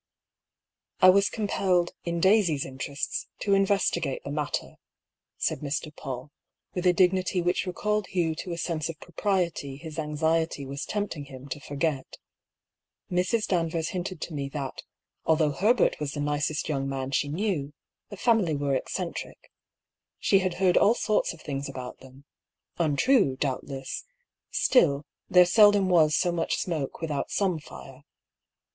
[1.03, 4.77] "I was compelled, in Daisy's interests, to investi gate the matter,"
[5.37, 5.93] said Mr.
[5.93, 6.31] PauU,
[6.73, 11.25] with a dignity which recalled Hugh to a sense of propriety his anxiety was tempting
[11.25, 12.17] him to forget."
[13.11, 13.45] Mrs.
[13.45, 14.81] Danvers hinted to me that,
[15.25, 17.71] although Herbert was the nicest young man she knew,
[18.09, 19.51] the family were eccentric.
[20.17, 22.25] She had heard all sorts of things about them—
[22.79, 24.05] ^untrue, doubtless;
[24.49, 28.01] still, there seldom was so much smoke without some fire.